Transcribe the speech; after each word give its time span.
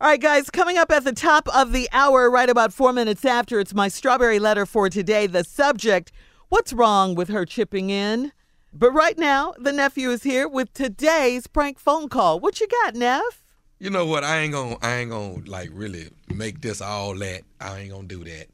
All 0.00 0.08
right, 0.08 0.20
guys, 0.20 0.50
coming 0.50 0.76
up 0.76 0.90
at 0.90 1.04
the 1.04 1.12
top 1.12 1.48
of 1.54 1.72
the 1.72 1.88
hour, 1.92 2.28
right 2.28 2.50
about 2.50 2.72
four 2.72 2.92
minutes 2.92 3.24
after, 3.24 3.60
it's 3.60 3.72
my 3.72 3.88
strawberry 3.88 4.38
letter 4.38 4.66
for 4.66 4.90
today. 4.90 5.26
The 5.26 5.44
subject 5.44 6.12
What's 6.54 6.72
wrong 6.72 7.16
with 7.16 7.30
her 7.30 7.44
chipping 7.44 7.90
in? 7.90 8.30
But 8.72 8.92
right 8.92 9.18
now, 9.18 9.54
the 9.58 9.72
nephew 9.72 10.10
is 10.10 10.22
here 10.22 10.46
with 10.46 10.72
today's 10.72 11.48
prank 11.48 11.80
phone 11.80 12.08
call. 12.08 12.38
What 12.38 12.60
you 12.60 12.68
got, 12.68 12.94
Neff? 12.94 13.42
You 13.80 13.90
know 13.90 14.06
what? 14.06 14.22
I 14.22 14.38
ain't 14.38 14.52
gonna, 14.52 14.76
I 14.80 14.96
ain't 14.98 15.10
gonna 15.10 15.42
like 15.46 15.70
really 15.72 16.10
make 16.28 16.60
this 16.60 16.80
all 16.80 17.16
that. 17.16 17.42
I 17.60 17.80
ain't 17.80 17.90
gonna 17.90 18.06
do 18.06 18.22
that. 18.22 18.46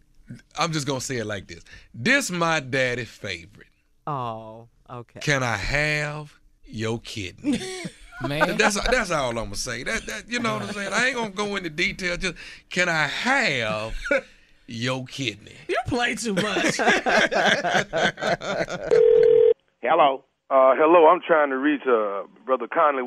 I'm 0.58 0.72
just 0.72 0.86
gonna 0.86 1.02
say 1.02 1.18
it 1.18 1.26
like 1.26 1.46
this. 1.48 1.62
This 1.92 2.30
my 2.30 2.60
daddy's 2.60 3.10
favorite. 3.10 3.68
Oh, 4.06 4.68
okay. 4.88 5.20
Can 5.20 5.42
I 5.42 5.56
have 5.56 6.38
your 6.64 7.00
kidney? 7.00 7.60
Man. 8.26 8.56
That's 8.56 8.80
that's 8.90 9.10
all 9.10 9.30
I'm 9.30 9.36
gonna 9.36 9.56
say. 9.56 9.82
That 9.82 10.06
that 10.06 10.28
you 10.28 10.40
know 10.40 10.54
what 10.54 10.62
I'm 10.62 10.72
saying. 10.74 10.92
I 10.92 11.06
ain't 11.06 11.16
gonna 11.16 11.30
go 11.30 11.56
into 11.56 11.70
detail. 11.70 12.16
Just 12.16 12.34
can 12.68 12.88
I 12.88 13.06
have 13.06 13.94
your 14.66 15.04
kidney? 15.06 15.54
You 15.68 15.76
play 15.86 16.14
too 16.14 16.34
much. 16.34 16.76
Hello. 19.82 20.24
Uh, 20.50 20.74
hello, 20.74 21.06
I'm 21.06 21.20
trying 21.24 21.50
to 21.50 21.56
reach 21.56 21.82
uh, 21.86 22.24
Brother 22.44 22.66
Conley. 22.66 23.04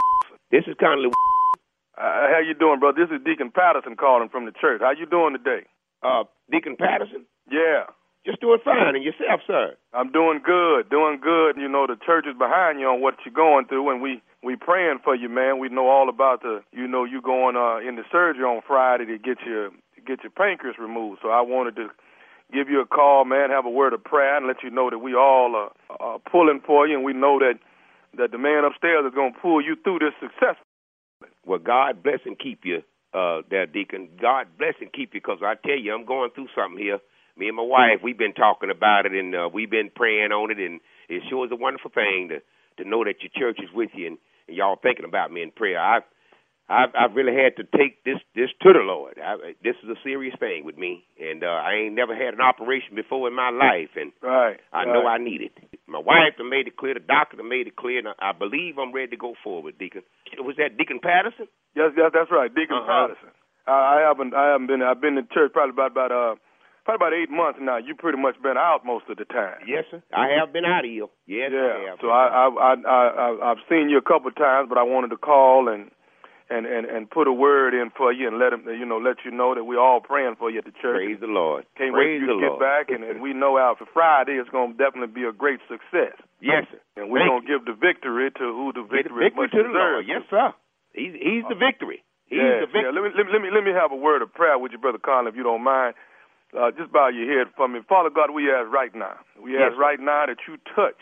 This 0.50 0.64
is 0.66 0.76
Conley. 0.80 1.10
Uh, 1.98 2.28
how 2.32 2.40
you 2.40 2.54
doing, 2.54 2.80
brother? 2.80 3.06
This 3.06 3.14
is 3.14 3.22
Deacon 3.26 3.52
Patterson 3.52 3.98
calling 3.98 4.30
from 4.30 4.46
the 4.46 4.54
church. 4.54 4.80
How 4.82 4.92
you 4.92 5.06
doing 5.06 5.34
today? 5.34 5.68
Uh, 6.02 6.24
Deacon 6.50 6.78
Patterson. 6.80 7.26
Yeah. 7.52 7.84
Just 8.26 8.40
doing 8.40 8.60
fine, 8.64 8.96
and 8.96 9.04
yourself, 9.04 9.42
sir? 9.46 9.76
I'm 9.94 10.10
doing 10.12 10.40
good, 10.44 10.90
doing 10.90 11.20
good. 11.22 11.58
You 11.58 11.68
know, 11.68 11.86
the 11.88 11.98
church 12.06 12.26
is 12.26 12.38
behind 12.38 12.80
you 12.80 12.88
on 12.88 13.02
what 13.02 13.16
you're 13.26 13.34
going 13.34 13.66
through, 13.68 13.90
and 13.92 14.02
we 14.02 14.22
we 14.42 14.56
praying 14.56 15.00
for 15.04 15.14
you, 15.14 15.28
man. 15.28 15.60
We 15.60 15.68
know 15.68 15.88
all 15.88 16.08
about 16.08 16.42
the, 16.42 16.64
you 16.72 16.88
know, 16.88 17.04
you 17.04 17.22
going 17.22 17.58
uh, 17.58 17.78
in 17.78 17.98
the 17.98 18.04
surgery 18.12 18.44
on 18.44 18.62
Friday 18.66 19.06
to 19.08 19.18
get 19.18 19.40
your 19.46 19.72
to 19.72 20.02
get 20.08 20.24
your 20.24 20.32
pancreas 20.32 20.78
removed. 20.80 21.20
So 21.22 21.30
I 21.30 21.42
wanted 21.42 21.76
to 21.76 21.90
give 22.54 22.70
you 22.70 22.80
a 22.80 22.86
call, 22.86 23.26
man, 23.26 23.50
have 23.50 23.66
a 23.66 23.70
word 23.70 23.92
of 23.92 24.04
prayer, 24.04 24.38
and 24.38 24.48
let 24.48 24.64
you 24.64 24.70
know 24.70 24.90
that 24.90 25.00
we 25.00 25.16
all 25.16 25.56
are, 25.56 25.72
are 26.00 26.20
pulling 26.20 26.62
for 26.66 26.88
you, 26.88 26.96
and 26.96 27.04
we 27.04 27.12
know 27.12 27.40
that 27.40 27.60
that 28.16 28.32
the 28.32 28.38
man 28.38 28.64
upstairs 28.64 29.04
is 29.06 29.14
going 29.14 29.34
to 29.34 29.40
pull 29.40 29.62
you 29.62 29.76
through 29.84 30.00
this 30.00 30.14
successfully. 30.22 30.64
Well, 31.46 31.60
God 31.60 32.02
bless 32.02 32.20
and 32.26 32.40
keep 32.40 32.62
you, 32.64 32.84
uh, 33.14 33.42
there, 33.50 33.66
Deacon. 33.66 34.08
God 34.22 34.48
bless 34.58 34.76
and 34.80 34.94
keep 34.94 35.14
you, 35.14 35.20
because 35.20 35.40
I 35.44 35.56
tell 35.56 35.78
you, 35.78 35.94
I'm 35.94 36.06
going 36.06 36.30
through 36.32 36.48
something 36.56 36.80
here. 36.80 37.00
Me 37.38 37.48
and 37.48 37.58
my 37.58 37.64
wife, 37.64 38.00
we've 38.04 38.18
been 38.18 38.34
talking 38.34 38.70
about 38.70 39.06
it, 39.06 39.14
and 39.14 39.34
uh, 39.36 39.50
we've 39.52 39.72
been 39.72 39.90
praying 39.96 40.32
on 40.32 40.52
it, 40.52 40.60
and 40.60 40.80
it 41.10 41.24
sure 41.30 41.46
is 41.46 41.52
a 41.52 41.56
wonderful 41.56 41.92
thing 41.94 42.30
to 42.30 42.40
to 42.84 42.90
know 42.90 43.04
that 43.04 43.22
your 43.22 43.30
church 43.38 43.60
is 43.62 43.70
with 43.74 43.92
you 43.94 44.08
and, 44.08 44.18
and 44.48 44.58
y'all 44.58 44.76
thinking 44.82 45.06
about 45.06 45.32
me 45.32 45.42
in 45.44 45.52
prayer. 45.52 45.80
I 45.80 46.00
I've, 46.70 46.90
I've 46.98 47.14
really 47.16 47.36
had 47.36 47.58
to 47.58 47.64
take 47.78 48.04
this 48.06 48.18
this 48.36 48.50
to 48.64 48.72
the 48.74 48.80
Lord. 48.80 49.20
I, 49.22 49.54
this 49.64 49.76
is 49.84 49.90
a 49.90 50.00
serious 50.04 50.34
thing 50.40 50.64
with 50.64 50.78
me, 50.78 51.04
and 51.20 51.44
uh, 51.44 51.48
I 51.48 51.74
ain't 51.86 51.94
never 51.96 52.16
had 52.16 52.34
an 52.34 52.42
operation 52.42 52.96
before 52.96 53.28
in 53.28 53.36
my 53.36 53.50
life, 53.50 53.92
and 53.96 54.12
right, 54.22 54.58
I 54.72 54.86
right. 54.86 54.88
know 54.94 55.06
I 55.06 55.18
need 55.18 55.42
it. 55.42 55.52
My 55.88 56.00
wife 56.00 56.38
done 56.38 56.50
made 56.50 56.68
it 56.68 56.78
clear, 56.78 56.94
the 56.96 57.02
doctor 57.02 57.38
done 57.38 57.50
made 57.50 57.68
it 57.68 57.76
clear, 57.76 58.00
and 58.00 58.08
I, 58.08 58.30
I 58.30 58.32
believe 58.32 58.80
I'm 58.80 58.94
ready 58.94 59.12
to 59.12 59.18
go 59.18 59.34
forward, 59.44 59.78
Deacon. 59.78 60.02
Was 60.40 60.56
that 60.58 60.78
Deacon 60.78 61.00
Patterson? 61.04 61.48
Yes, 61.76 61.92
yes, 61.98 62.12
that's 62.14 62.32
right, 62.32 62.50
Deacon 62.54 62.78
Uh-huh. 62.80 63.08
Patterson. 63.10 63.30
I, 63.68 63.72
I 63.72 64.08
haven't, 64.08 64.34
I 64.34 64.52
haven't 64.54 64.68
been, 64.68 64.82
I've 64.82 65.02
been 65.02 65.18
in 65.18 65.28
church 65.34 65.52
probably 65.52 65.76
about 65.76 65.92
about 65.92 66.12
uh, 66.12 66.36
probably 66.86 67.00
about 67.02 67.14
eight 67.14 67.32
months 67.32 67.60
now. 67.62 67.78
You 67.78 67.96
pretty 67.96 68.20
much 68.20 68.36
been 68.42 68.58
out 68.58 68.86
most 68.86 69.06
of 69.10 69.18
the 69.18 69.26
time. 69.26 69.60
Yes, 69.68 69.86
sir. 69.90 70.04
I 70.14 70.36
have 70.40 70.54
been 70.54 70.66
out 70.66 70.86
of 70.86 70.92
here. 70.92 71.08
Yes, 71.28 71.52
I 71.52 71.56
yeah. 71.56 71.90
have. 71.90 72.00
So 72.02 72.08
I, 72.10 72.26
I, 72.28 72.46
I, 72.48 72.74
I, 72.76 73.02
I, 73.08 73.52
I've 73.52 73.64
seen 73.70 73.90
you 73.90 73.98
a 73.98 74.06
couple 74.06 74.28
of 74.28 74.36
times, 74.36 74.68
but 74.70 74.78
I 74.78 74.84
wanted 74.84 75.10
to 75.10 75.18
call 75.18 75.70
and. 75.70 75.92
And, 76.52 76.68
and 76.68 76.86
and 76.86 77.10
put 77.10 77.26
a 77.26 77.34
word 77.34 77.74
in 77.74 77.90
for 77.96 78.12
you 78.12 78.28
and 78.28 78.38
let 78.38 78.52
him 78.52 78.68
you 78.68 78.86
know 78.86 79.00
let 79.00 79.24
you 79.26 79.32
know 79.32 79.56
that 79.56 79.64
we're 79.64 79.80
all 79.80 80.04
praying 80.04 80.36
for 80.38 80.52
you 80.52 80.60
at 80.60 80.68
the 80.68 80.76
church. 80.76 81.02
Praise 81.02 81.18
the 81.18 81.32
Lord. 81.32 81.64
Can't 81.80 81.96
Praise 81.96 82.20
wait 82.20 82.28
for 82.28 82.30
you 82.30 82.30
to 82.36 82.40
get 82.44 82.54
Lord. 82.54 82.62
back, 82.62 82.84
and, 82.94 83.02
and 83.02 83.24
we 83.24 83.32
know 83.34 83.58
out 83.58 83.80
for 83.80 83.88
Friday 83.90 84.38
it's 84.38 84.52
going 84.52 84.76
to 84.76 84.78
definitely 84.78 85.16
be 85.16 85.24
a 85.24 85.32
great 85.32 85.64
success. 85.72 86.14
Yes, 86.44 86.68
sir. 86.70 86.78
And 87.00 87.10
we're 87.10 87.26
going 87.26 87.42
to 87.42 87.48
give 87.48 87.64
the 87.64 87.74
victory 87.74 88.30
to 88.30 88.46
who 88.54 88.76
the 88.76 88.84
victory, 88.84 89.32
the 89.32 89.34
victory 89.34 89.34
is 89.34 89.40
much 89.40 89.52
to 89.56 89.64
the 89.66 89.74
Lord. 89.74 90.06
Yes, 90.06 90.28
sir. 90.30 90.52
He's 90.94 91.16
he's 91.16 91.48
the 91.48 91.58
uh-huh. 91.58 91.64
victory. 91.64 92.04
He's 92.28 92.38
yeah, 92.38 92.68
the 92.68 92.70
victory. 92.70 92.92
yeah. 92.92 93.02
Let 93.02 93.02
me, 93.08 93.10
let 93.16 93.42
me 93.42 93.50
let 93.50 93.64
me 93.64 93.72
have 93.74 93.96
a 93.96 93.98
word 93.98 94.22
of 94.22 94.30
prayer 94.36 94.60
with 94.60 94.76
you, 94.76 94.84
brother 94.84 95.02
Conley, 95.02 95.32
if 95.32 95.40
you 95.40 95.48
don't 95.48 95.64
mind. 95.64 95.96
Uh, 96.58 96.72
just 96.72 96.92
bow 96.92 97.10
your 97.10 97.26
head 97.28 97.52
for 97.58 97.68
me, 97.68 97.80
Father 97.88 98.10
God. 98.10 98.32
We 98.32 98.52
ask 98.52 98.72
right 98.72 98.94
now. 98.94 99.18
We 99.42 99.58
ask 99.58 99.74
sir. 99.74 99.80
right 99.80 100.00
now 100.00 100.26
that 100.28 100.38
you 100.48 100.58
touch 100.76 101.02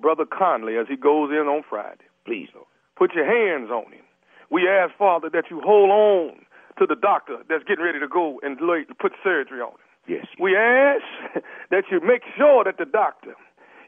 brother 0.00 0.24
Conley 0.26 0.76
as 0.76 0.86
he 0.88 0.96
goes 0.96 1.30
in 1.30 1.46
on 1.46 1.62
Friday. 1.68 2.04
Please, 2.24 2.48
Lord. 2.54 2.66
Put 2.96 3.14
your 3.14 3.26
hands 3.26 3.70
on 3.70 3.92
him. 3.92 4.04
we 4.50 4.68
ask, 4.68 4.94
Father, 4.98 5.30
that 5.32 5.44
you 5.50 5.60
hold 5.64 5.90
on 5.90 6.44
to 6.78 6.86
the 6.86 6.96
doctor 6.96 7.38
that's 7.48 7.64
getting 7.64 7.84
ready 7.84 8.00
to 8.00 8.08
go 8.08 8.40
and 8.42 8.58
put 8.98 9.12
surgery 9.22 9.60
on 9.60 9.72
him. 9.72 9.88
Yes. 10.08 10.26
We 10.40 10.56
ask 10.56 11.04
that 11.70 11.84
you 11.90 12.00
make 12.00 12.22
sure 12.36 12.64
that 12.64 12.78
the 12.78 12.84
doctor 12.84 13.34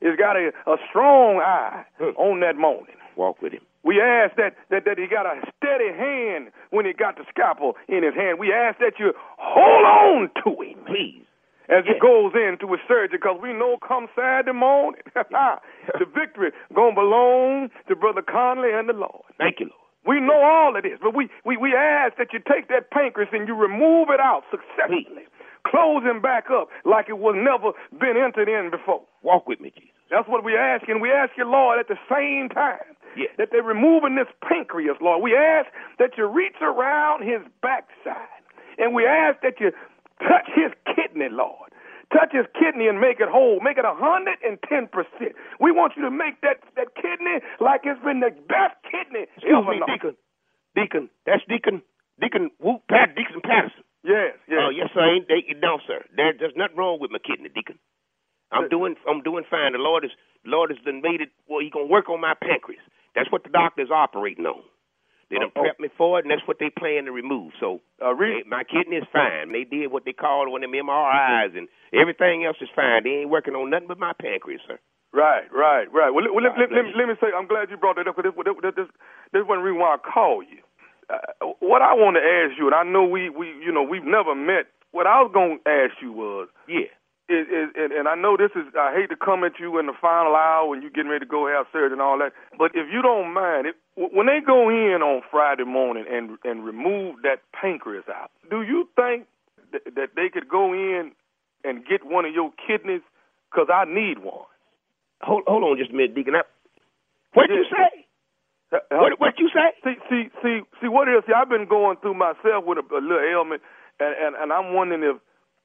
has 0.03 0.17
got 0.17 0.37
a, 0.37 0.53
a 0.67 0.77
strong 0.89 1.41
eye 1.41 1.85
on 2.17 2.41
that 2.41 2.57
morning. 2.57 2.97
Walk 3.17 3.43
with 3.43 3.53
him. 3.53 3.63
We 3.85 4.01
ask 4.01 4.35
that, 4.37 4.57
that, 4.71 4.85
that 4.87 4.97
he 4.99 5.07
got 5.07 5.27
a 5.29 5.45
steady 5.57 5.93
hand 5.93 6.49
when 6.71 6.87
he 6.87 6.93
got 6.93 7.17
the 7.17 7.25
scalpel 7.29 7.77
in 7.87 8.03
his 8.03 8.15
hand. 8.15 8.41
We 8.41 8.53
ask 8.53 8.79
that 8.81 8.97
you 8.99 9.13
hold 9.37 9.85
on 9.85 10.31
to 10.45 10.51
him. 10.65 10.81
Please. 10.89 11.21
As 11.69 11.85
he 11.85 11.97
goes 12.01 12.33
into 12.37 12.73
his 12.73 12.81
surgery, 12.89 13.17
because 13.21 13.41
we 13.41 13.53
know 13.53 13.77
come 13.81 14.09
Saturday 14.17 14.53
morning, 14.53 15.01
the 15.15 16.05
victory 16.13 16.53
going 16.75 16.93
to 16.95 17.01
belong 17.01 17.69
to 17.89 17.97
Brother 17.97 18.21
Conley 18.21 18.69
and 18.73 18.89
the 18.89 18.93
Lord. 18.93 19.25
Thank 19.39 19.61
you, 19.61 19.73
Lord. 19.73 19.85
We 20.05 20.21
know 20.21 20.37
all 20.37 20.77
of 20.77 20.83
this, 20.83 21.01
but 21.01 21.17
we, 21.17 21.31
we, 21.45 21.57
we 21.57 21.73
ask 21.73 22.17
that 22.19 22.33
you 22.33 22.41
take 22.45 22.69
that 22.69 22.91
pancreas 22.91 23.31
and 23.33 23.49
you 23.49 23.57
remove 23.57 24.09
it 24.13 24.21
out 24.21 24.45
successfully. 24.51 25.25
Close 25.67 26.05
him 26.05 26.21
back 26.21 26.53
up 26.53 26.69
like 26.85 27.09
it 27.09 27.17
was 27.17 27.33
never 27.41 27.73
been 27.99 28.21
entered 28.21 28.49
in 28.53 28.71
before. 28.71 29.01
Walk 29.23 29.49
with 29.49 29.61
me, 29.61 29.73
Jesus. 29.73 29.89
That's 30.11 30.29
what 30.29 30.45
we 30.45 30.55
ask, 30.55 30.87
and 30.89 31.01
we 31.01 31.11
ask 31.11 31.33
you, 31.39 31.49
Lord, 31.49 31.81
at 31.81 31.89
the 31.89 31.97
same 32.13 32.51
time 32.51 32.93
That 33.39 33.49
they're 33.53 33.63
removing 33.63 34.17
this 34.17 34.29
pancreas, 34.47 34.97
Lord. 35.01 35.23
We 35.23 35.35
ask 35.37 35.69
that 35.99 36.17
you 36.19 36.27
reach 36.27 36.57
around 36.63 37.23
his 37.23 37.41
backside, 37.63 38.43
and 38.79 38.95
we 38.95 39.07
ask 39.07 39.41
that 39.43 39.61
you 39.61 39.71
touch 40.21 40.49
his 40.55 40.73
kidney, 40.95 41.29
Lord. 41.31 41.71
Touch 42.13 42.31
his 42.31 42.47
kidney 42.55 42.87
and 42.87 43.01
make 43.01 43.19
it 43.19 43.29
whole. 43.29 43.59
Make 43.61 43.79
it 43.79 43.85
a 43.85 43.95
hundred 43.95 44.39
and 44.47 44.59
ten 44.69 44.87
percent. 44.87 45.35
We 45.59 45.73
want 45.73 45.95
you 45.97 46.03
to 46.03 46.11
make 46.11 46.41
that 46.43 46.63
that 46.77 46.95
kidney 46.95 47.43
like 47.59 47.83
it's 47.85 47.99
been 48.05 48.21
the 48.21 48.31
best 48.47 48.77
kidney 48.87 49.27
Excuse 49.35 49.51
ever 49.51 49.73
me, 49.73 49.81
known. 49.83 49.91
Deacon. 49.91 50.15
Deacon. 50.77 51.05
That's 51.27 51.43
Deacon. 51.49 51.83
Deacon 52.21 52.51
Whoop 52.63 52.83
Pat 52.89 53.17
Deacon 53.19 53.41
Patterson. 53.43 53.83
Yes, 54.05 54.37
yes. 54.47 54.61
Oh 54.63 54.71
yes, 54.71 54.93
sir. 54.95 55.03
Ain't 55.03 55.27
they, 55.27 55.43
no, 55.59 55.81
sir. 55.89 56.05
There, 56.15 56.35
there's 56.39 56.55
nothing 56.55 56.77
wrong 56.77 56.99
with 57.01 57.11
my 57.11 57.19
kidney, 57.19 57.49
Deacon. 57.51 57.79
I'm 58.53 58.69
doing. 58.69 58.95
I'm 59.09 59.23
doing 59.23 59.43
fine. 59.51 59.73
The 59.73 59.79
Lord 59.83 60.05
is. 60.05 60.13
Lord 60.47 60.71
has 60.71 60.79
done 60.85 61.01
made 61.03 61.21
it. 61.25 61.31
Well, 61.49 61.61
He 61.65 61.71
gonna 61.71 61.87
work 61.91 62.09
on 62.11 62.21
my 62.21 62.35
pancreas. 62.39 62.85
That's 63.15 63.31
what 63.31 63.45
the 63.45 63.51
doctor's 63.51 63.91
operating 63.91 64.47
on. 64.47 64.63
They 65.31 65.37
done 65.37 65.51
Oh, 65.57 65.61
oh. 65.61 65.65
prepped 65.65 65.81
me 65.81 65.89
for 65.97 66.19
it, 66.19 66.25
and 66.25 66.31
that's 66.31 66.47
what 66.47 66.59
they 66.59 66.69
plan 66.71 67.07
to 67.07 67.13
remove. 67.13 67.53
So 67.59 67.81
Uh, 68.03 68.15
re- 68.15 68.43
they- 68.43 68.49
my 68.49 68.63
kidney 68.65 68.97
is 68.97 69.05
fine. 69.13 69.53
They 69.53 69.65
did 69.65 69.91
what 69.91 70.05
they 70.05 70.13
called 70.13 70.49
one 70.51 70.63
of 70.63 70.71
them 70.71 70.75
MRIs, 70.79 71.57
and 71.57 71.69
everything 71.93 72.45
else 72.45 72.61
is 72.61 72.69
fine. 72.71 73.03
They 73.05 73.23
ain't 73.25 73.31
working 73.31 73.55
on 73.57 73.71
nothing 73.71 73.89
but 73.89 73.99
my 73.99 74.13
pancreas, 74.13 74.61
sir. 74.67 74.79
Right, 75.13 75.51
right, 75.53 75.91
right. 75.93 76.11
Well, 76.11 76.25
let, 76.25 76.35
well, 76.35 76.45
let, 76.45 76.59
let, 76.59 76.73
let, 76.73 76.85
me- 76.85 76.93
let 76.95 77.09
me 77.09 77.15
say, 77.21 77.33
I'm 77.33 77.47
glad 77.47 77.71
you 77.71 77.77
brought 77.77 77.97
that 77.97 78.09
up 78.09 78.17
because 78.17 78.35
this, 78.35 78.45
this, 78.63 78.75
this, 78.75 78.89
this 79.33 79.41
is 79.43 79.47
one 79.49 79.61
reason 79.63 79.79
why 79.79 79.95
I 79.95 79.99
called 79.99 80.45
you. 80.51 80.59
Uh, 81.09 81.53
what 81.61 81.83
I 81.83 81.95
want 81.95 82.17
to 82.17 82.23
ask 82.23 82.59
you, 82.59 82.67
and 82.67 82.75
I 82.75 82.83
know 82.83 83.05
we, 83.05 83.29
we, 83.31 83.47
you 83.65 83.71
know, 83.73 83.83
we've 83.83 84.05
never 84.05 84.35
met. 84.35 84.67
What 84.91 85.07
I 85.07 85.21
was 85.23 85.31
going 85.33 85.61
to 85.65 85.71
ask 85.71 86.01
you 86.03 86.13
was, 86.13 86.49
Yeah. 86.67 86.87
Is, 87.29 87.47
is, 87.49 87.69
and, 87.77 87.93
and 87.93 88.09
I 88.09 88.15
know 88.15 88.37
this 88.37 88.51
is, 88.57 88.69
I 88.79 88.93
hate 88.95 89.09
to 89.11 89.17
come 89.17 89.45
at 89.45 89.59
you 89.59 89.79
in 89.79 89.87
the 89.87 89.95
final 90.01 90.35
hour 90.37 90.69
when 90.69 90.83
you're 90.83 90.91
getting 90.91 91.11
ready 91.11 91.25
to 91.25 91.31
go 91.31 91.47
have 91.47 91.67
surgery 91.73 91.93
and 91.93 92.03
all 92.03 92.19
that, 92.19 92.33
but 92.59 92.73
if 92.75 92.87
you 92.93 93.01
don't 93.03 93.33
mind, 93.33 93.67
it, 93.69 93.77
when 93.97 94.27
they 94.27 94.41
go 94.45 94.69
in 94.69 95.01
on 95.03 95.23
Friday 95.31 95.65
morning 95.65 96.05
and 96.11 96.37
and 96.45 96.65
remove 96.65 97.23
that 97.23 97.41
pancreas 97.59 98.05
out, 98.13 98.31
do 98.51 98.63
you 98.63 98.89
think 98.97 99.27
th- 99.73 99.85
that 99.97 100.11
they 100.17 100.29
could 100.29 100.49
go 100.49 100.73
in 100.73 101.13
and 101.65 101.87
get 101.87 102.05
one 102.05 102.25
of 102.25 102.35
your 102.35 102.51
kidneys? 102.67 103.03
Because 103.51 103.69
I 103.73 103.85
need 103.87 104.19
one. 104.19 104.45
Hold 105.23 105.45
hold 105.47 105.63
on 105.65 105.79
just 105.79 105.91
a 105.93 105.95
minute, 105.95 106.15
Deacon. 106.15 106.35
I, 106.37 106.43
what 107.35 107.49
you 107.51 107.65
say? 107.71 108.07
Uh, 108.73 108.79
What 108.91 109.21
what 109.21 109.35
you 109.39 109.49
say? 109.55 109.71
See, 109.85 109.95
see, 110.11 110.25
see, 110.43 110.61
see. 110.83 110.89
What 110.89 111.09
it 111.09 111.13
is? 111.13 111.25
See, 111.27 111.33
I've 111.33 111.49
been 111.49 111.67
going 111.69 111.97
through 112.03 112.15
myself 112.15 112.65
with 112.67 112.79
a, 112.79 112.85
a 112.95 113.01
little 113.01 113.21
ailment, 113.23 113.63
and, 114.01 114.15
and 114.19 114.35
and 114.37 114.53
I'm 114.53 114.75
wondering 114.75 115.03
if, 115.05 115.17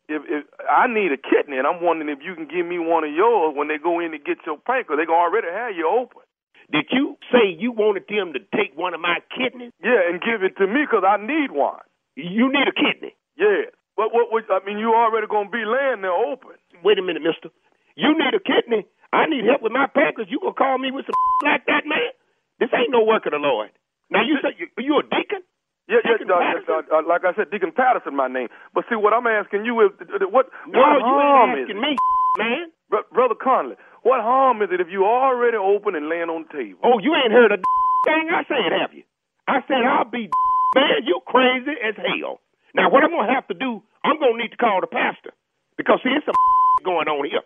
if 0.10 0.22
if 0.26 0.44
I 0.66 0.90
need 0.90 1.14
a 1.14 1.22
kidney, 1.22 1.62
and 1.62 1.68
I'm 1.70 1.82
wondering 1.86 2.10
if 2.10 2.20
you 2.26 2.34
can 2.36 2.50
give 2.50 2.66
me 2.66 2.82
one 2.82 3.06
of 3.06 3.14
yours 3.14 3.54
when 3.56 3.70
they 3.70 3.78
go 3.78 4.02
in 4.02 4.12
to 4.12 4.20
get 4.20 4.42
your 4.46 4.58
pancreas. 4.58 4.98
They 4.98 5.06
gonna 5.06 5.22
already 5.22 5.48
have 5.54 5.78
you 5.78 5.86
open. 5.88 6.26
Did 6.74 6.90
you 6.92 7.18
say 7.32 7.50
you 7.50 7.72
wanted 7.72 8.06
them 8.10 8.34
to 8.34 8.42
take 8.54 8.78
one 8.78 8.94
of 8.94 9.02
my 9.02 9.22
kidneys? 9.34 9.74
Yeah, 9.82 10.06
and 10.10 10.22
give 10.22 10.42
it 10.46 10.58
to 10.58 10.68
me 10.68 10.86
because 10.86 11.06
I 11.06 11.18
need 11.18 11.50
one. 11.54 11.82
You 12.18 12.50
need 12.50 12.68
a 12.70 12.76
kidney. 12.76 13.16
Yeah. 13.38 13.74
but 13.98 14.14
what, 14.14 14.30
what? 14.34 14.46
I 14.52 14.60
mean, 14.66 14.78
you 14.78 14.94
already 14.94 15.28
gonna 15.30 15.50
be 15.50 15.64
laying 15.66 16.02
there 16.02 16.14
open. 16.14 16.58
Wait 16.84 17.00
a 17.00 17.04
minute, 17.06 17.22
Mister. 17.24 17.50
You 17.96 18.14
need 18.18 18.34
a 18.34 18.42
kidney. 18.42 18.86
I 19.14 19.26
need 19.26 19.46
help 19.46 19.62
with 19.62 19.72
my 19.74 19.88
pancreas. 19.88 20.30
You 20.30 20.40
gonna 20.42 20.54
call 20.58 20.78
me 20.78 20.92
with 20.92 21.06
some 21.06 21.18
like 21.46 21.66
that, 21.66 21.86
man? 21.86 22.14
This 22.60 22.70
ain't 22.74 22.92
no 22.92 23.04
work 23.06 23.26
of 23.26 23.32
the 23.34 23.42
Lord. 23.42 23.70
Now 24.10 24.22
you 24.26 24.38
say 24.42 24.58
you, 24.58 24.68
you 24.78 25.00
a 25.00 25.04
deacon? 25.04 25.42
Yeah, 25.90 26.06
yeah. 26.06 26.22
Deacon 26.22 26.30
Uh, 26.30 26.38
uh, 26.70 27.02
uh, 27.02 27.04
like 27.10 27.26
I 27.26 27.34
said, 27.34 27.50
Deacon 27.50 27.74
Patterson, 27.74 28.14
my 28.16 28.30
name. 28.30 28.48
But 28.78 28.86
see, 28.90 28.96
what 28.96 29.12
I'm 29.12 29.26
asking 29.26 29.66
you 29.66 29.82
is, 29.82 29.92
uh, 30.00 30.30
what 30.30 30.48
No, 30.70 30.78
what 30.80 31.02
you 31.02 31.18
harm 31.18 31.50
ain't 31.58 31.60
is 31.60 31.64
asking 31.66 31.82
it? 31.82 31.82
me, 31.82 31.92
man. 32.38 32.64
Br- 32.94 33.10
Brother 33.12 33.34
Conley, 33.36 33.76
what 34.06 34.22
harm 34.22 34.62
is 34.62 34.70
it 34.72 34.80
if 34.82 34.88
you 34.90 35.06
already 35.06 35.58
open 35.58 35.96
and 35.98 36.08
laying 36.08 36.30
on 36.30 36.46
the 36.46 36.54
table? 36.54 36.80
Oh, 36.86 37.00
you 37.02 37.14
ain't 37.18 37.34
heard 37.34 37.52
a 37.52 37.58
thing 38.06 38.30
I 38.30 38.46
said, 38.46 38.70
have 38.70 38.94
you? 38.94 39.04
I 39.50 39.66
said 39.68 39.82
I'll 39.82 40.06
be 40.06 40.30
man. 40.78 41.02
You 41.10 41.22
crazy 41.26 41.74
as 41.82 41.98
hell. 41.98 42.38
Now 42.78 42.90
what 42.94 43.04
I'm 43.04 43.10
gonna 43.10 43.34
have 43.34 43.48
to 43.50 43.58
do? 43.58 43.82
I'm 44.06 44.20
gonna 44.22 44.38
need 44.38 44.54
to 44.54 44.58
call 44.62 44.82
the 44.82 44.88
pastor 44.88 45.34
because 45.76 46.00
see, 46.06 46.14
it's 46.14 46.26
some 46.26 46.38
going 46.86 47.10
on 47.10 47.26
here. 47.26 47.42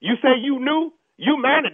You 0.00 0.16
say 0.24 0.40
you 0.40 0.58
knew? 0.64 0.92
You 1.18 1.36
have 1.44 1.64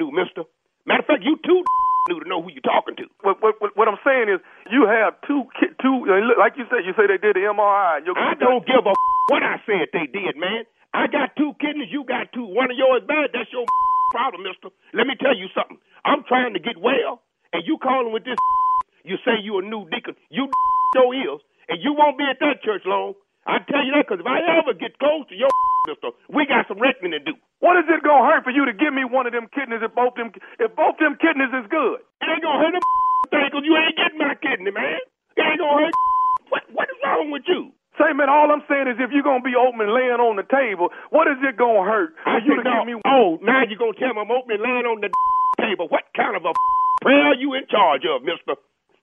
knew, 0.00 0.10
Mister. 0.14 0.46
Matter 0.86 1.00
of 1.00 1.06
fact, 1.06 1.22
you 1.24 1.36
too 1.44 1.62
knew 2.08 2.20
to 2.20 2.28
know 2.28 2.42
who 2.42 2.52
you're 2.52 2.64
talking 2.64 2.96
to. 3.00 3.08
What, 3.22 3.40
what, 3.40 3.56
what, 3.60 3.88
I'm 3.88 4.00
saying 4.04 4.28
is, 4.28 4.40
you 4.68 4.84
have 4.84 5.16
two, 5.24 5.48
two, 5.80 5.96
like 6.36 6.56
you 6.56 6.68
said, 6.68 6.84
you 6.84 6.92
say 6.96 7.08
they 7.08 7.20
did 7.20 7.36
the 7.36 7.48
MRI. 7.48 8.04
You're, 8.04 8.16
I 8.16 8.36
don't 8.36 8.64
give 8.66 8.84
a 8.84 8.92
what 9.32 9.42
I 9.42 9.56
said 9.64 9.88
they 9.92 10.04
did, 10.04 10.36
man. 10.36 10.68
I 10.92 11.08
got 11.08 11.34
two 11.34 11.56
kidneys, 11.58 11.90
you 11.90 12.04
got 12.04 12.30
two. 12.32 12.44
One 12.44 12.70
of 12.70 12.76
yours 12.76 13.02
bad, 13.08 13.32
that's 13.32 13.50
your 13.50 13.64
problem, 14.12 14.44
mister. 14.44 14.68
Let 14.92 15.08
me 15.08 15.16
tell 15.16 15.34
you 15.34 15.48
something. 15.56 15.80
I'm 16.04 16.22
trying 16.28 16.52
to 16.54 16.60
get 16.60 16.76
well, 16.76 17.24
and 17.52 17.64
you 17.64 17.80
calling 17.80 18.12
with 18.12 18.24
this 18.24 18.36
you 19.08 19.16
say 19.24 19.40
you 19.40 19.58
a 19.58 19.62
new 19.64 19.88
deacon. 19.88 20.14
You 20.28 20.52
your 20.94 21.10
ears, 21.14 21.40
and 21.68 21.80
you 21.82 21.96
won't 21.96 22.20
be 22.20 22.24
at 22.28 22.38
that 22.40 22.62
church 22.62 22.84
long. 22.86 23.14
I 23.46 23.60
tell 23.68 23.84
you 23.84 23.92
that 23.96 24.08
because 24.08 24.20
if 24.20 24.28
I 24.28 24.40
ever 24.60 24.72
get 24.72 24.96
close 25.00 25.28
to 25.28 25.36
your 25.36 25.48
mister, 25.88 26.12
we 26.32 26.46
got 26.46 26.68
some 26.68 26.80
reckoning 26.80 27.12
to 27.12 27.20
do. 27.20 27.34
What 27.60 27.76
is 27.76 27.84
it 27.88 28.04
gonna 28.04 28.24
hurt 28.24 28.43
for 28.43 28.43
you 28.54 28.64
to 28.64 28.74
give 28.74 28.94
me 28.94 29.04
one 29.04 29.26
of 29.26 29.34
them 29.34 29.50
kidneys 29.50 29.82
if 29.82 29.92
both 29.94 30.14
them, 30.14 30.30
if 30.58 30.70
both 30.74 30.96
them 31.02 31.18
kidneys 31.20 31.52
is 31.52 31.66
good? 31.68 32.00
It 32.22 32.26
ain't 32.30 32.42
gonna 32.42 32.62
hurt 32.62 32.74
them 32.74 32.86
thing 33.30 33.48
because 33.50 33.66
you 33.66 33.74
ain't 33.76 33.98
getting 33.98 34.20
my 34.20 34.34
kidney, 34.38 34.70
man. 34.70 35.02
It 35.36 35.42
ain't 35.42 35.60
gonna 35.60 35.90
hurt. 35.90 35.94
What, 36.52 36.62
what 36.70 36.86
is 36.86 37.00
wrong 37.02 37.32
with 37.32 37.48
you? 37.50 37.72
Say, 37.98 38.12
man, 38.14 38.28
all 38.30 38.52
I'm 38.52 38.62
saying 38.70 38.86
is 38.86 39.00
if 39.00 39.10
you're 39.10 39.26
gonna 39.26 39.42
be 39.42 39.56
open 39.58 39.80
and 39.80 39.90
laying 39.90 40.22
on 40.22 40.36
the 40.36 40.46
table, 40.46 40.92
what 41.10 41.26
is 41.26 41.40
it 41.42 41.56
gonna 41.56 41.82
hurt 41.82 42.14
I 42.22 42.38
you 42.44 42.54
to 42.54 42.62
give 42.62 42.86
me? 42.86 42.94
Oh, 43.02 43.40
now 43.42 43.64
you're 43.66 43.80
gonna 43.80 43.96
tell 43.98 44.12
me 44.14 44.22
I'm 44.22 44.30
opening 44.30 44.62
laying 44.62 44.86
on 44.86 45.00
the 45.02 45.10
table. 45.62 45.88
What 45.88 46.06
kind 46.14 46.36
of 46.36 46.44
a 46.46 46.52
prayer 47.02 47.32
are 47.32 47.38
you 47.38 47.54
in 47.58 47.66
charge 47.66 48.06
of, 48.06 48.22
mister? 48.22 48.54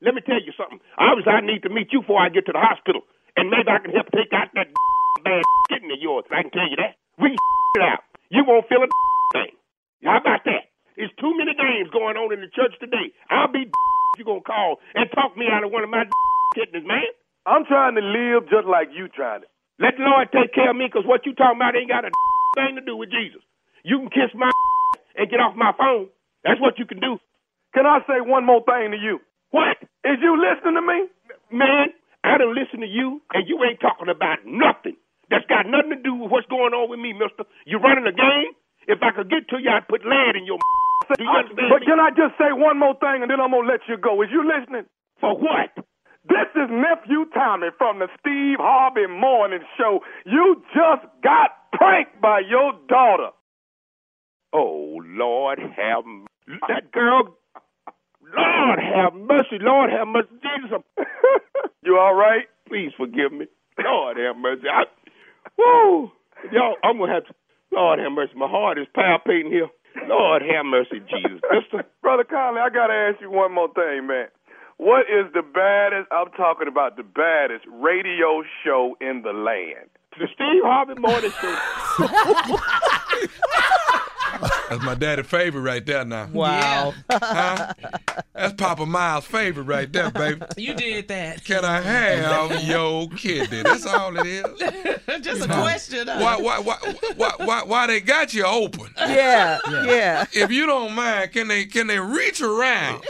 Let 0.05 0.15
me 0.15 0.22
tell 0.24 0.39
you 0.39 0.53
something. 0.55 0.79
Obviously, 0.96 1.34
I 1.34 1.41
need 1.41 1.63
to 1.63 1.72
meet 1.74 1.91
you 1.91 2.05
before 2.05 2.22
I 2.24 2.29
get 2.29 2.46
to 2.48 2.53
the 2.53 2.62
hospital. 2.62 3.01
And 3.36 3.50
maybe 3.50 3.67
I 3.67 3.79
can 3.79 3.91
help 3.91 4.08
take 4.15 4.31
out 4.31 4.51
that 4.55 4.67
bad 5.24 5.43
kidney 5.67 5.96
of 5.96 6.00
yours. 6.00 6.24
I 6.31 6.43
can 6.43 6.51
tell 6.51 6.70
you 6.70 6.77
that. 6.77 6.96
We 7.20 7.36
can 7.36 7.39
it 7.79 7.84
out. 7.84 8.03
You 8.29 8.43
won't 8.46 8.67
feel 8.67 8.84
a 8.84 8.88
thing. 8.88 9.11
How 10.03 10.17
about 10.17 10.43
that? 10.46 10.74
There's 10.98 11.13
too 11.22 11.34
many 11.38 11.53
games 11.53 11.89
going 11.93 12.17
on 12.17 12.34
in 12.34 12.41
the 12.41 12.51
church 12.51 12.74
today. 12.81 13.13
I'll 13.29 13.51
be 13.51 13.70
if 13.70 14.17
you 14.17 14.25
gonna 14.25 14.41
call 14.41 14.77
and 14.93 15.08
talk 15.13 15.38
me 15.38 15.48
out 15.48 15.63
of 15.63 15.72
one 15.72 15.84
of 15.84 15.89
my 15.89 16.03
kidneys, 16.53 16.86
man. 16.86 17.05
I'm 17.46 17.65
trying 17.65 17.96
to 17.96 18.03
live 18.03 18.50
just 18.50 18.67
like 18.67 18.89
you 18.93 19.08
trying 19.08 19.41
to. 19.41 19.48
Let 19.79 19.98
the 19.98 20.05
Lord 20.05 20.29
take 20.29 20.53
care 20.53 20.70
of 20.70 20.77
me 20.77 20.86
because 20.86 21.08
what 21.08 21.25
you 21.25 21.34
talking 21.34 21.58
about 21.58 21.74
ain't 21.74 21.89
got 21.89 22.05
a 22.05 22.12
thing 22.58 22.75
to 22.77 22.86
do 22.86 22.98
with 22.98 23.10
Jesus. 23.10 23.41
You 23.81 23.98
can 23.98 24.10
kiss 24.10 24.29
my 24.36 24.51
and 25.17 25.29
get 25.29 25.39
off 25.39 25.55
my 25.58 25.74
phone. 25.77 26.10
That's 26.43 26.62
what 26.62 26.77
you 26.77 26.86
can 26.86 27.00
do. 27.00 27.17
Can 27.74 27.86
I 27.86 28.00
say 28.05 28.22
one 28.22 28.46
more 28.46 28.62
thing 28.62 28.91
to 28.91 29.00
you? 29.00 29.22
What? 29.50 29.77
Is 30.05 30.22
you 30.22 30.38
listening 30.38 30.75
to 30.75 30.84
me? 30.86 31.08
Man, 31.51 31.93
I 32.24 32.38
done 32.38 32.53
listen 32.53 32.81
to 32.81 32.89
you, 32.89 33.22
and 33.34 33.48
you 33.48 33.58
ain't 33.63 33.79
talking 33.81 34.10
about 34.10 34.46
nothing. 34.46 34.98
That's 35.29 35.46
got 35.48 35.65
nothing 35.65 35.98
to 35.98 36.01
do 36.03 36.13
with 36.15 36.31
what's 36.31 36.48
going 36.48 36.74
on 36.74 36.89
with 36.89 37.00
me, 37.00 37.13
mister. 37.13 37.48
You 37.65 37.79
running 37.79 38.05
a 38.05 38.13
game? 38.13 38.53
If 38.88 39.00
I 39.03 39.11
could 39.11 39.29
get 39.29 39.47
to 39.50 39.57
you, 39.61 39.69
I'd 39.69 39.88
put 39.88 40.05
lead 40.05 40.35
in 40.35 40.45
your 40.45 40.57
Do 41.17 41.23
you 41.23 41.29
understand 41.29 41.69
But 41.69 41.81
me? 41.81 41.88
can 41.88 42.00
I 42.00 42.09
just 42.11 42.38
say 42.38 42.51
one 42.51 42.79
more 42.79 42.95
thing 43.00 43.21
and 43.21 43.29
then 43.29 43.39
I'm 43.39 43.51
gonna 43.51 43.67
let 43.67 43.81
you 43.88 43.97
go? 43.97 44.21
Is 44.21 44.29
you 44.31 44.43
listening? 44.45 44.85
For 45.19 45.35
what? 45.38 45.71
This 46.27 46.50
is 46.55 46.69
nephew 46.69 47.25
Tommy 47.33 47.69
from 47.77 48.00
the 48.00 48.07
Steve 48.19 48.57
Harvey 48.59 49.07
Morning 49.07 49.61
Show. 49.77 50.01
You 50.25 50.61
just 50.73 51.05
got 51.23 51.51
pranked 51.73 52.21
by 52.21 52.41
your 52.47 52.73
daughter. 52.88 53.29
Oh, 54.53 55.01
Lord 55.05 55.59
have 55.59 56.03
that 56.67 56.91
girl. 56.91 57.38
Lord 58.21 58.79
have 58.79 59.13
mercy. 59.13 59.57
Lord 59.59 59.89
have 59.91 60.07
mercy. 60.07 60.29
Jesus, 60.41 60.81
you 61.83 61.97
all 61.97 62.13
right? 62.13 62.45
please 62.67 62.91
forgive 62.97 63.33
me. 63.33 63.45
Lord 63.83 64.17
have 64.17 64.38
mercy. 64.38 64.63
I, 64.71 64.83
woo. 65.57 66.11
Y'all, 66.51 66.75
I'm 66.83 66.97
going 66.97 67.09
to 67.09 67.13
have 67.15 67.25
to. 67.25 67.33
Lord 67.71 67.99
have 67.99 68.11
mercy. 68.11 68.33
My 68.35 68.47
heart 68.47 68.77
is 68.77 68.87
palpitating 68.93 69.51
here. 69.51 69.69
Lord 70.07 70.41
have 70.41 70.65
mercy, 70.65 70.99
Jesus. 70.99 71.41
Mister. 71.51 71.85
Brother 72.01 72.23
Conley, 72.23 72.61
I 72.61 72.69
gotta 72.69 72.93
ask 72.93 73.21
you 73.21 73.31
one 73.31 73.53
more 73.53 73.71
thing, 73.73 74.07
man. 74.07 74.27
What 74.77 75.01
is 75.01 75.31
the 75.33 75.43
baddest? 75.43 76.07
I'm 76.11 76.31
talking 76.31 76.67
about 76.67 76.97
the 76.97 77.03
baddest 77.03 77.65
radio 77.69 78.43
show 78.63 78.97
in 78.99 79.21
the 79.21 79.31
land. 79.31 79.89
The 80.17 80.27
Steve 80.33 80.63
Harvey 80.65 80.95
Morning 80.99 81.31
Show. 81.31 81.57
That's 84.71 84.83
my 84.83 84.95
daddy's 84.95 85.25
favorite 85.25 85.63
right 85.63 85.85
there 85.85 86.05
now. 86.05 86.29
Wow. 86.31 86.93
Huh? 87.11 87.73
That's 88.33 88.53
Papa 88.53 88.85
Miles' 88.85 89.25
favorite 89.25 89.65
right 89.65 89.91
there, 89.91 90.09
baby. 90.11 90.41
You 90.55 90.73
did 90.73 91.09
that. 91.09 91.43
Can 91.43 91.65
I 91.65 91.81
have 91.81 92.63
your 92.63 93.09
kidney? 93.09 93.63
That's 93.63 93.85
all 93.85 94.15
it 94.17 94.25
is. 94.25 94.45
Just 95.21 95.43
a 95.43 95.47
question. 95.47 96.07
huh? 96.07 96.19
Why, 96.21 96.37
why, 96.37 96.59
why, 96.59 96.77
why, 97.17 97.31
why, 97.39 97.63
why 97.65 97.87
they 97.87 97.99
got 97.99 98.33
you 98.33 98.45
open? 98.45 98.87
Yeah, 98.97 99.59
yeah. 99.83 100.25
If 100.33 100.51
you 100.51 100.65
don't 100.65 100.95
mind, 100.95 101.33
can 101.33 101.49
they 101.49 101.65
can 101.65 101.87
they 101.87 101.99
reach 101.99 102.39
around 102.41 103.03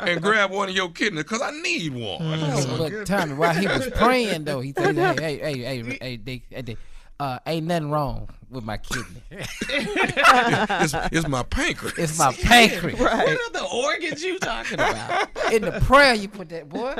and 0.00 0.22
grab 0.22 0.50
one 0.50 0.70
of 0.70 0.74
your 0.74 0.88
kidneys? 0.90 1.24
Cause 1.24 1.42
I 1.42 1.50
need 1.50 1.92
one. 1.92 2.16
Oh, 2.20 2.76
look, 2.78 3.04
Tommy, 3.04 3.34
while 3.34 3.54
he 3.54 3.66
was 3.66 3.90
praying 3.90 4.44
though, 4.44 4.60
he 4.60 4.72
said, 4.72 4.96
"Hey, 4.96 5.14
hey, 5.14 5.38
hey, 5.38 5.58
hey, 5.82 5.98
hey, 6.00 6.16
they, 6.16 6.42
hey, 6.50 6.62
they, 6.62 6.76
uh, 7.22 7.38
ain't 7.46 7.66
nothing 7.68 7.90
wrong 7.90 8.28
with 8.50 8.64
my 8.64 8.76
kidney. 8.78 9.22
it's, 9.30 10.94
it's 11.12 11.28
my 11.28 11.44
pancreas. 11.44 11.96
It's 11.96 12.18
my 12.18 12.32
pancreas. 12.32 12.98
Right. 12.98 13.16
What 13.16 13.28
are 13.28 13.52
the 13.52 13.68
organs 13.72 14.24
you 14.24 14.40
talking 14.40 14.74
about? 14.74 15.28
In 15.52 15.62
the 15.62 15.80
prayer, 15.82 16.14
you 16.14 16.26
put 16.28 16.48
that 16.48 16.68
boy. 16.68 16.94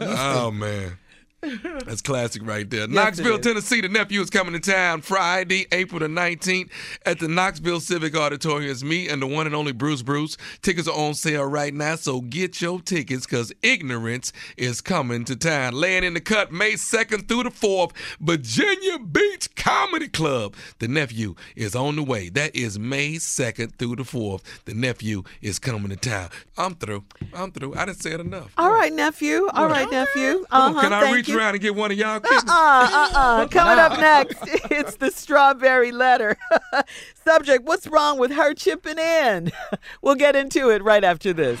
Oh 0.00 0.50
man. 0.50 0.98
That's 1.86 2.00
classic 2.00 2.46
right 2.46 2.68
there. 2.70 2.84
it 2.84 2.90
Knoxville. 2.90 3.40
Tennessee. 3.40 3.80
The 3.80 3.88
nephew 3.88 4.20
is 4.20 4.30
coming 4.30 4.52
to 4.52 4.60
town 4.60 5.00
Friday, 5.00 5.66
April 5.72 5.98
the 5.98 6.06
19th 6.06 6.70
at 7.04 7.18
the 7.18 7.26
Knoxville 7.26 7.80
Civic 7.80 8.16
Auditorium. 8.16 8.70
It's 8.70 8.84
me 8.84 9.08
and 9.08 9.20
the 9.20 9.26
one 9.26 9.46
and 9.46 9.54
only 9.54 9.72
Bruce 9.72 10.02
Bruce. 10.02 10.36
Tickets 10.62 10.86
are 10.86 10.96
on 10.96 11.14
sale 11.14 11.44
right 11.44 11.74
now, 11.74 11.96
so 11.96 12.20
get 12.20 12.60
your 12.60 12.80
tickets 12.80 13.26
because 13.26 13.52
ignorance 13.60 14.32
is 14.56 14.80
coming 14.80 15.24
to 15.24 15.34
town. 15.34 15.74
Laying 15.74 16.04
in 16.04 16.14
the 16.14 16.20
cut 16.20 16.52
May 16.52 16.74
2nd 16.74 17.26
through 17.26 17.42
the 17.42 17.50
4th, 17.50 17.90
Virginia 18.20 19.00
Beach 19.00 19.52
Comedy 19.56 20.06
Club. 20.06 20.54
The 20.78 20.86
nephew 20.86 21.34
is 21.56 21.74
on 21.74 21.96
the 21.96 22.04
way. 22.04 22.28
That 22.28 22.54
is 22.54 22.78
May 22.78 23.14
2nd 23.14 23.74
through 23.78 23.96
the 23.96 24.04
4th. 24.04 24.42
The 24.64 24.74
nephew 24.74 25.24
is 25.40 25.58
coming 25.58 25.88
to 25.88 25.96
town. 25.96 26.28
I'm 26.56 26.76
through. 26.76 27.02
I'm 27.34 27.50
through. 27.50 27.74
I 27.74 27.86
didn't 27.86 28.00
say 28.00 28.12
it 28.12 28.20
enough. 28.20 28.52
All 28.56 28.70
right, 28.70 28.92
nephew. 28.92 29.48
All 29.52 29.66
right, 29.66 29.90
nephew. 29.90 30.46
Uh-huh, 30.52 30.80
can 30.80 30.92
I 30.92 31.00
thank 31.00 31.16
reach 31.16 31.28
you. 31.28 31.31
Around 31.34 31.54
and 31.54 31.60
get 31.60 31.74
one 31.74 31.90
of 31.90 31.98
y'all? 31.98 32.16
Uh-uh, 32.16 32.42
uh-uh. 32.48 33.48
Coming 33.50 33.78
up 33.78 33.98
next, 33.98 34.38
it's 34.70 34.96
the 34.96 35.10
strawberry 35.10 35.92
letter. 35.92 36.36
Subject, 37.24 37.64
what's 37.64 37.86
wrong 37.86 38.18
with 38.18 38.32
her 38.32 38.54
chipping 38.54 38.98
in? 38.98 39.52
We'll 40.02 40.14
get 40.14 40.36
into 40.36 40.70
it 40.70 40.82
right 40.82 41.04
after 41.04 41.32
this. 41.32 41.60